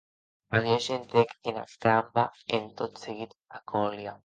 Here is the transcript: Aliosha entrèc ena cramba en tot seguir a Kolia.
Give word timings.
Aliosha 0.59 0.93
entrèc 0.99 1.35
ena 1.51 1.65
cramba 1.85 2.25
en 2.61 2.67
tot 2.83 3.05
seguir 3.05 3.31
a 3.59 3.65
Kolia. 3.75 4.19